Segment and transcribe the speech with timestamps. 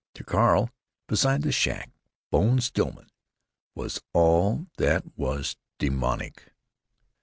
[0.15, 0.71] To Carl,
[1.05, 1.91] beside the shack,
[2.31, 3.11] Bone Stillman
[3.75, 6.53] was all that was demoniac.